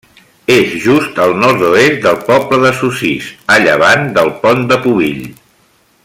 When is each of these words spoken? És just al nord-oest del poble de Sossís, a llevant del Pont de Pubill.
És 0.53 0.71
just 0.85 1.19
al 1.25 1.33
nord-oest 1.41 1.99
del 2.07 2.17
poble 2.31 2.59
de 2.65 2.71
Sossís, 2.79 3.29
a 3.57 3.61
llevant 3.67 4.09
del 4.19 4.35
Pont 4.47 4.65
de 4.73 4.79
Pubill. 4.87 5.25